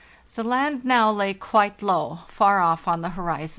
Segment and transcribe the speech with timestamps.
[0.33, 3.49] The land now lay quite low, far off on the horizon.